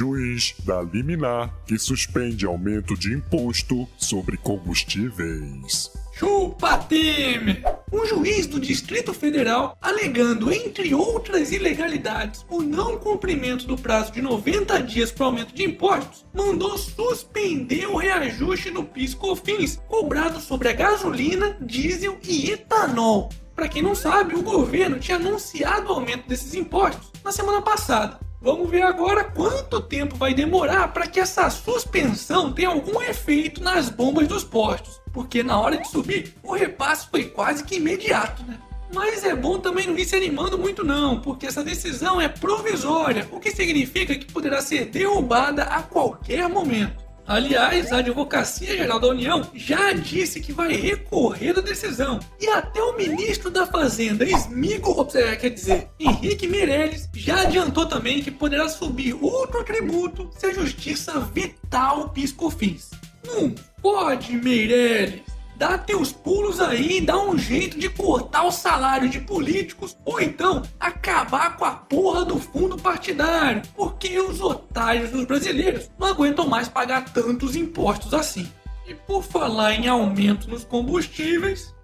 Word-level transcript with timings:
juiz 0.00 0.54
da 0.64 0.80
liminar 0.80 1.54
que 1.66 1.78
suspende 1.78 2.46
aumento 2.46 2.96
de 2.96 3.12
imposto 3.12 3.86
sobre 3.98 4.38
combustíveis. 4.38 5.92
Chupa 6.14 6.78
Temer! 6.78 7.62
Um 7.92 8.06
juiz 8.06 8.46
do 8.46 8.58
Distrito 8.58 9.12
Federal, 9.12 9.76
alegando, 9.78 10.50
entre 10.50 10.94
outras 10.94 11.52
ilegalidades, 11.52 12.46
o 12.48 12.62
não 12.62 12.96
cumprimento 12.96 13.66
do 13.66 13.76
prazo 13.76 14.10
de 14.12 14.22
90 14.22 14.82
dias 14.84 15.12
para 15.12 15.26
aumento 15.26 15.54
de 15.54 15.64
impostos, 15.64 16.24
mandou 16.32 16.78
suspender 16.78 17.84
o 17.86 17.98
reajuste 17.98 18.70
do 18.70 18.82
PIS/COFINS 18.82 19.82
cobrado 19.86 20.40
sobre 20.40 20.70
a 20.70 20.72
gasolina, 20.72 21.58
diesel 21.60 22.16
e 22.26 22.50
etanol. 22.52 23.28
Para 23.54 23.68
quem 23.68 23.82
não 23.82 23.94
sabe, 23.94 24.34
o 24.34 24.42
governo 24.42 24.98
tinha 24.98 25.18
anunciado 25.18 25.90
o 25.90 25.92
aumento 25.92 26.26
desses 26.26 26.54
impostos 26.54 27.12
na 27.22 27.32
semana 27.32 27.60
passada. 27.60 28.29
Vamos 28.40 28.70
ver 28.70 28.82
agora 28.82 29.24
quanto 29.24 29.80
tempo 29.80 30.16
vai 30.16 30.32
demorar 30.32 30.92
para 30.92 31.06
que 31.06 31.20
essa 31.20 31.48
suspensão 31.50 32.52
tenha 32.52 32.68
algum 32.68 33.02
efeito 33.02 33.62
nas 33.62 33.90
bombas 33.90 34.26
dos 34.26 34.44
postos 34.44 35.00
porque 35.12 35.42
na 35.42 35.58
hora 35.58 35.76
de 35.76 35.88
subir 35.88 36.34
o 36.42 36.54
repasse 36.54 37.08
foi 37.08 37.24
quase 37.24 37.64
que 37.64 37.76
imediato, 37.76 38.42
né? 38.44 38.58
Mas 38.92 39.24
é 39.24 39.36
bom 39.36 39.58
também 39.58 39.86
não 39.86 39.96
ir 39.96 40.04
se 40.04 40.16
animando 40.16 40.58
muito 40.58 40.82
não, 40.82 41.20
porque 41.20 41.46
essa 41.46 41.62
decisão 41.62 42.20
é 42.20 42.28
provisória, 42.28 43.28
o 43.30 43.38
que 43.38 43.52
significa 43.52 44.16
que 44.16 44.32
poderá 44.32 44.60
ser 44.60 44.86
derrubada 44.86 45.62
a 45.62 45.80
qualquer 45.80 46.48
momento. 46.48 47.04
Aliás, 47.30 47.92
a 47.92 47.98
Advocacia 47.98 48.76
Geral 48.76 48.98
da 48.98 49.06
União 49.06 49.48
já 49.54 49.92
disse 49.92 50.40
que 50.40 50.52
vai 50.52 50.72
recorrer 50.72 51.52
da 51.52 51.60
decisão. 51.60 52.18
E 52.40 52.48
até 52.48 52.82
o 52.82 52.96
ministro 52.96 53.52
da 53.52 53.64
Fazenda, 53.64 54.24
Smigo, 54.24 55.08
é, 55.14 55.36
quer 55.36 55.50
dizer, 55.50 55.86
Henrique 56.00 56.48
Meirelles, 56.48 57.08
já 57.14 57.42
adiantou 57.42 57.86
também 57.86 58.20
que 58.20 58.32
poderá 58.32 58.68
subir 58.68 59.16
outro 59.22 59.62
tributo 59.62 60.28
se 60.36 60.46
a 60.46 60.52
justiça 60.52 61.20
vetar 61.20 62.00
o 62.00 62.08
PIS/COFINS. 62.08 62.90
Não 63.24 63.54
pode, 63.80 64.32
Meirelles. 64.32 65.22
Dá 65.60 65.76
teus 65.76 66.10
pulos 66.10 66.58
aí 66.58 67.02
dá 67.02 67.22
um 67.22 67.36
jeito 67.36 67.78
de 67.78 67.90
cortar 67.90 68.44
o 68.44 68.50
salário 68.50 69.10
de 69.10 69.20
políticos 69.20 69.94
ou 70.06 70.18
então 70.18 70.62
acabar 70.80 71.54
com 71.58 71.66
a 71.66 71.72
porra 71.72 72.24
do 72.24 72.38
fundo 72.38 72.78
partidário, 72.78 73.60
porque 73.76 74.18
os 74.18 74.40
otários 74.40 75.10
dos 75.10 75.26
brasileiros 75.26 75.90
não 75.98 76.08
aguentam 76.08 76.48
mais 76.48 76.66
pagar 76.66 77.12
tantos 77.12 77.56
impostos 77.56 78.14
assim. 78.14 78.50
E 78.88 78.94
por 78.94 79.22
falar 79.22 79.74
em 79.74 79.86
aumento 79.86 80.48
nos 80.48 80.64
combustíveis, 80.64 81.74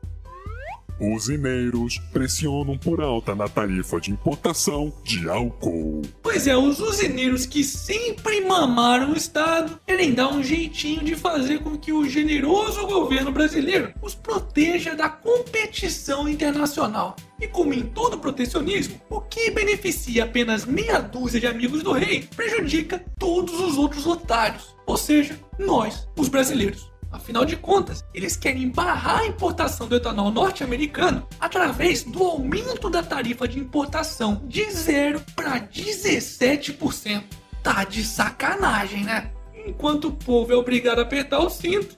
Usineiros 0.99 1.99
pressionam 2.13 2.79
por 2.79 3.03
alta 3.03 3.35
na 3.35 3.49
tarifa 3.49 4.01
de 4.01 4.11
importação 4.11 4.93
de 5.05 5.29
álcool. 5.29 6.03
Pois 6.23 6.47
é, 6.47 6.57
os 6.57 6.81
usineiros 6.81 7.45
que 7.45 7.63
sempre 7.63 8.41
mamaram 8.41 9.13
o 9.13 9.17
Estado 9.17 9.79
querem 9.87 10.15
dar 10.15 10.33
um 10.33 10.43
jeitinho 10.43 11.05
de 11.05 11.15
fazer 11.15 11.59
com 11.59 11.77
que 11.77 11.93
o 11.93 12.09
generoso 12.09 12.87
governo 12.87 13.31
brasileiro 13.31 13.93
os 14.01 14.15
proteja 14.15 14.95
da 14.95 15.09
competição 15.09 16.29
internacional. 16.29 17.15
E 17.39 17.47
como 17.47 17.75
em 17.75 17.83
todo 17.83 18.19
protecionismo, 18.19 19.01
o 19.11 19.21
que 19.21 19.51
beneficia 19.51 20.25
apenas 20.25 20.65
meia 20.65 20.99
dúzia 21.01 21.39
de 21.39 21.47
amigos 21.47 21.83
do 21.83 21.93
rei 21.93 22.27
prejudica 22.35 23.05
todos 23.19 23.61
os 23.61 23.77
outros 23.77 24.07
otários, 24.07 24.75
ou 24.87 24.97
seja, 24.97 25.39
nós, 25.59 26.09
os 26.17 26.29
brasileiros. 26.29 26.96
Afinal 27.17 27.47
de 27.47 27.57
contas, 27.57 28.05
eles 28.13 28.37
querem 28.37 28.69
barrar 28.69 29.21
a 29.21 29.27
importação 29.27 29.89
do 29.89 29.97
etanol 29.97 30.31
norte-americano 30.31 31.27
através 31.41 32.03
do 32.03 32.23
aumento 32.23 32.91
da 32.91 33.03
tarifa 33.03 33.49
de 33.49 33.59
importação 33.59 34.43
de 34.45 34.71
0 34.71 35.23
para 35.35 35.59
17%. 35.59 37.25
Tá 37.63 37.85
de 37.85 38.05
sacanagem, 38.05 39.03
né? 39.03 39.33
Enquanto 39.67 40.09
o 40.09 40.13
povo 40.13 40.53
é 40.53 40.57
obrigado 40.57 40.99
a 40.99 41.03
apertar 41.03 41.41
o 41.41 41.49
cinto, 41.49 41.97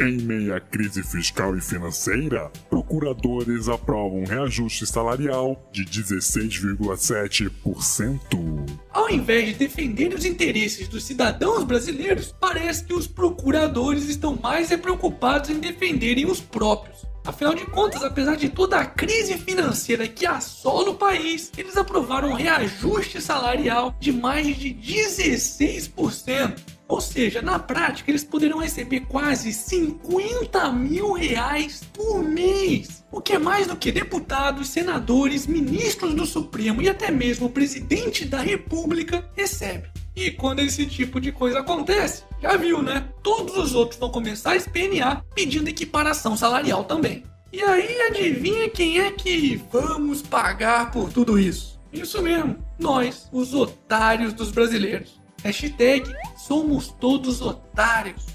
em 0.00 0.16
meio 0.22 0.56
à 0.56 0.60
crise 0.60 1.02
fiscal 1.02 1.54
e 1.56 1.60
financeira, 1.60 2.50
procuradores 2.70 3.68
aprovam 3.68 4.24
reajuste 4.24 4.86
salarial 4.86 5.62
de 5.70 5.84
16,7%. 5.84 8.64
Ao 9.02 9.10
invés 9.10 9.48
de 9.48 9.54
defender 9.54 10.14
os 10.14 10.24
interesses 10.24 10.86
dos 10.86 11.02
cidadãos 11.02 11.64
brasileiros, 11.64 12.32
parece 12.38 12.84
que 12.84 12.94
os 12.94 13.04
procuradores 13.04 14.08
estão 14.08 14.38
mais 14.40 14.68
preocupados 14.76 15.50
em 15.50 15.58
defenderem 15.58 16.24
os 16.24 16.40
próprios. 16.40 17.04
Afinal 17.24 17.52
de 17.52 17.66
contas, 17.66 18.04
apesar 18.04 18.36
de 18.36 18.48
toda 18.48 18.78
a 18.78 18.86
crise 18.86 19.36
financeira 19.38 20.06
que 20.06 20.24
assola 20.24 20.90
o 20.90 20.94
país, 20.94 21.50
eles 21.58 21.76
aprovaram 21.76 22.28
um 22.30 22.34
reajuste 22.34 23.20
salarial 23.20 23.92
de 23.98 24.12
mais 24.12 24.56
de 24.56 24.72
16%. 24.72 26.60
Ou 26.92 27.00
seja, 27.00 27.40
na 27.40 27.58
prática, 27.58 28.10
eles 28.10 28.22
poderão 28.22 28.58
receber 28.58 29.00
quase 29.08 29.50
50 29.50 30.70
mil 30.72 31.14
reais 31.14 31.82
por 31.90 32.22
mês. 32.22 33.02
O 33.10 33.18
que 33.18 33.32
é 33.32 33.38
mais 33.38 33.66
do 33.66 33.74
que 33.74 33.90
deputados, 33.90 34.68
senadores, 34.68 35.46
ministros 35.46 36.12
do 36.12 36.26
Supremo 36.26 36.82
e 36.82 36.90
até 36.90 37.10
mesmo 37.10 37.46
o 37.46 37.50
presidente 37.50 38.26
da 38.26 38.42
República 38.42 39.26
recebe. 39.34 39.88
E 40.14 40.32
quando 40.32 40.58
esse 40.58 40.84
tipo 40.84 41.18
de 41.18 41.32
coisa 41.32 41.60
acontece, 41.60 42.24
já 42.42 42.58
viu, 42.58 42.82
né? 42.82 43.08
Todos 43.22 43.56
os 43.56 43.74
outros 43.74 43.98
vão 43.98 44.10
começar 44.10 44.50
a 44.50 44.56
espernear 44.56 45.24
pedindo 45.34 45.68
equiparação 45.68 46.36
salarial 46.36 46.84
também. 46.84 47.22
E 47.50 47.62
aí 47.62 48.02
adivinha 48.02 48.68
quem 48.68 48.98
é 48.98 49.10
que 49.10 49.58
vamos 49.72 50.20
pagar 50.20 50.90
por 50.90 51.10
tudo 51.10 51.38
isso? 51.38 51.80
Isso 51.90 52.20
mesmo, 52.20 52.58
nós, 52.78 53.30
os 53.32 53.54
otários 53.54 54.34
dos 54.34 54.50
brasileiros. 54.50 55.21
Hashtag 55.44 56.04
somos 56.36 56.88
todos 56.88 57.40
otários. 57.40 58.26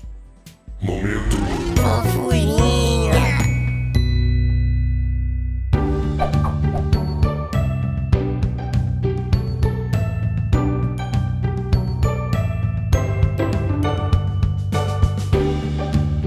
Momento. 0.82 1.38
Fofurinha. 2.04 3.38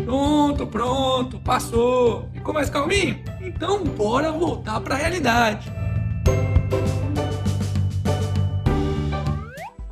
Pronto, 0.06 0.66
pronto, 0.66 1.38
passou. 1.40 2.28
Ficou 2.32 2.54
mais 2.54 2.70
calminho? 2.70 3.22
Então 3.42 3.84
bora 3.84 4.32
voltar 4.32 4.80
pra 4.80 4.94
realidade. 4.94 5.70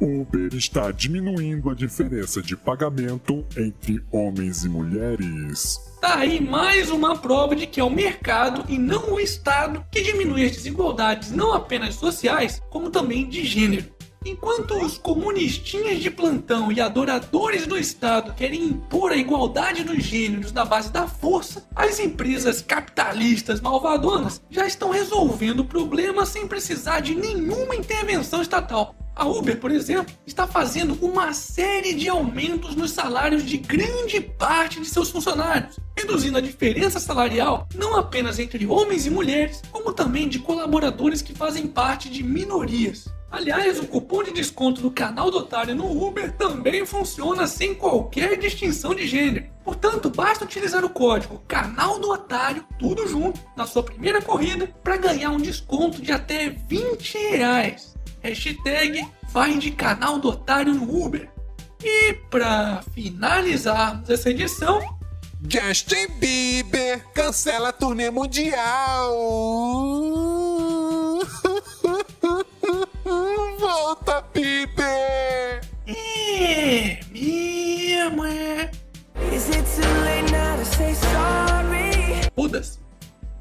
Uber 0.01 0.55
está 0.55 0.93
diminuindo 0.93 1.71
a 1.71 1.75
diferença 1.75 2.41
de 2.41 2.57
pagamento 2.57 3.45
entre 3.57 4.03
homens 4.13 4.65
e 4.65 4.69
mulheres. 4.69 5.81
Tá 6.01 6.19
aí 6.19 6.41
mais 6.41 6.89
uma 6.91 7.19
prova 7.19 7.57
de 7.57 7.67
que 7.67 7.81
é 7.81 7.85
o 7.85 7.91
mercado 7.91 8.65
e 8.69 8.79
não 8.79 9.15
o 9.15 9.21
Estado 9.21 9.85
que 9.91 10.01
diminui 10.01 10.45
as 10.45 10.53
desigualdades 10.53 11.33
não 11.33 11.53
apenas 11.53 11.97
sociais, 11.97 12.63
como 12.71 12.91
também 12.91 13.29
de 13.29 13.45
gênero. 13.45 13.99
Enquanto 14.25 14.75
os 14.85 14.99
comunistinhas 14.99 16.01
de 16.01 16.11
plantão 16.11 16.71
e 16.71 16.81
adoradores 16.81 17.67
do 17.67 17.79
Estado 17.79 18.35
querem 18.35 18.65
impor 18.65 19.13
a 19.13 19.17
igualdade 19.17 19.85
dos 19.85 20.03
gêneros 20.03 20.53
na 20.53 20.65
base 20.65 20.93
da 20.93 21.07
força, 21.07 21.67
as 21.75 21.99
empresas 21.99 22.61
capitalistas 22.61 23.61
malvadonas 23.61 24.43
já 24.51 24.67
estão 24.67 24.91
resolvendo 24.91 25.61
o 25.61 25.65
problema 25.65 26.27
sem 26.27 26.47
precisar 26.47 27.01
de 27.01 27.15
nenhuma 27.15 27.75
intervenção 27.77 28.43
estatal. 28.43 28.95
A 29.19 29.27
Uber, 29.27 29.59
por 29.59 29.73
exemplo, 29.73 30.15
está 30.25 30.47
fazendo 30.47 30.97
uma 31.05 31.33
série 31.33 31.93
de 31.93 32.09
aumentos 32.09 32.77
nos 32.77 32.93
salários 32.93 33.43
de 33.43 33.59
grande 33.59 34.21
parte 34.21 34.79
de 34.79 34.87
seus 34.87 35.11
funcionários, 35.11 35.77
reduzindo 35.97 36.39
a 36.39 36.41
diferença 36.41 37.01
salarial 37.01 37.67
não 37.75 37.97
apenas 37.97 38.39
entre 38.39 38.65
homens 38.65 39.07
e 39.07 39.11
mulheres, 39.11 39.61
como 39.73 39.93
também 39.93 40.29
de 40.29 40.39
colaboradores 40.39 41.21
que 41.21 41.35
fazem 41.35 41.67
parte 41.67 42.09
de 42.09 42.23
minorias. 42.23 43.09
Aliás, 43.29 43.81
o 43.81 43.87
cupom 43.89 44.23
de 44.23 44.31
desconto 44.31 44.81
do 44.81 44.91
canal 44.91 45.33
do 45.33 45.39
Otário 45.39 45.75
no 45.75 46.07
Uber 46.07 46.33
também 46.37 46.87
funciona 46.87 47.49
sem 47.49 47.75
qualquer 47.75 48.39
distinção 48.39 48.95
de 48.95 49.05
gênero. 49.05 49.47
Portanto, 49.65 50.09
basta 50.09 50.45
utilizar 50.45 50.83
o 50.85 50.89
código 50.89 51.43
Canal 51.47 51.99
do 51.99 52.09
Otário, 52.11 52.65
tudo 52.79 53.07
junto, 53.07 53.39
na 53.55 53.67
sua 53.67 53.83
primeira 53.83 54.23
corrida, 54.23 54.73
para 54.83 54.97
ganhar 54.97 55.31
um 55.31 55.39
desconto 55.39 56.01
de 56.01 56.11
até 56.11 56.49
20 56.49 57.19
reais. 57.33 57.98
Hashtag 58.23 59.07
vai 59.31 59.59
de 59.59 59.71
canal 59.71 60.19
do 60.19 60.29
otário 60.29 60.75
no 60.75 61.05
Uber. 61.05 61.29
E 61.83 62.15
para 62.31 62.83
finalizarmos 62.93 64.11
essa 64.11 64.31
edição, 64.31 64.81
Justin 65.49 66.09
Bieber 66.19 67.05
cancela 67.15 67.69
a 67.69 67.73
turnê 67.73 68.11
mundial. 68.11 69.15
Volta, 73.59 74.23
Bieber! 74.35 75.61
é 75.87 77.01
mesmo, 77.13 78.25
é. 78.25 78.71
Is 79.33 79.49
it 79.51 79.65
too 79.75 79.83
late 80.05 80.31
now 80.33 80.57
to 80.57 80.65
say 80.65 80.95
sorry? 80.95 82.23
Foda-se. 82.35 82.79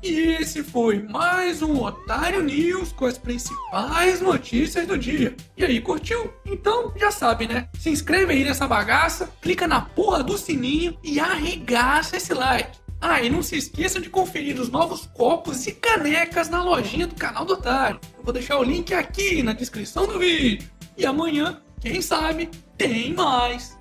E 0.10 0.38
esse 0.42 0.64
foi 0.64 1.04
mais 1.04 1.62
um 1.62 1.84
Otário 1.84 2.42
News 2.42 2.94
com 2.94 3.04
as 3.04 3.18
principais 3.18 4.22
notícias 4.22 4.88
do 4.88 4.98
dia. 4.98 5.36
E 5.58 5.66
aí, 5.66 5.82
curtiu? 5.82 6.34
Então 6.46 6.94
já 6.96 7.12
sabe, 7.12 7.46
né? 7.46 7.68
Se 7.78 7.90
inscreve 7.90 8.32
aí 8.32 8.46
nessa 8.46 8.66
bagaça, 8.66 9.30
clica 9.42 9.68
na 9.68 9.82
porra 9.82 10.24
do 10.24 10.38
sininho 10.38 10.98
e 11.04 11.20
arregaça 11.20 12.16
esse 12.16 12.34
like. 12.34 12.80
Ah, 13.02 13.22
e 13.22 13.30
não 13.30 13.44
se 13.44 13.58
esqueça 13.58 14.00
de 14.00 14.10
conferir 14.10 14.58
os 14.62 14.70
novos 14.70 15.08
copos 15.08 15.68
e 15.68 15.74
canecas 15.74 16.48
na 16.48 16.64
lojinha 16.64 17.06
do 17.06 17.16
canal 17.16 17.44
do 17.44 17.56
Otário. 17.56 18.00
Eu 18.18 18.24
vou 18.24 18.32
deixar 18.32 18.58
o 18.60 18.64
link 18.64 18.94
aqui 18.94 19.44
na 19.44 19.52
descrição 19.52 20.08
do 20.08 20.18
vídeo. 20.18 20.70
E 20.96 21.06
amanhã, 21.06 21.62
quem 21.82 22.02
sabe, 22.02 22.50
tem 22.78 23.14
mais. 23.14 23.78